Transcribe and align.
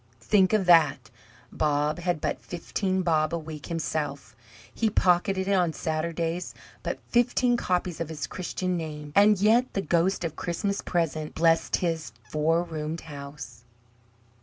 Think 0.21 0.51
of 0.51 0.65
that! 0.65 1.11
Bob 1.51 1.99
had 1.99 2.19
but 2.21 2.41
fifteen 2.41 3.03
"bob" 3.03 3.35
a 3.35 3.37
week 3.37 3.67
himself; 3.67 4.35
he 4.73 4.89
pocketed 4.89 5.47
on 5.47 5.73
Saturdays 5.73 6.55
but 6.81 6.97
fifteen 7.09 7.55
copies 7.55 8.01
of 8.01 8.09
his 8.09 8.25
Christian 8.25 8.75
name; 8.75 9.11
and 9.15 9.37
yet 9.39 9.71
the 9.73 9.81
Ghost 9.83 10.23
of 10.23 10.35
Christmas 10.35 10.81
Present 10.81 11.35
blessed 11.35 11.75
his 11.75 12.13
four 12.31 12.63
roomed 12.63 13.01
house! 13.01 13.63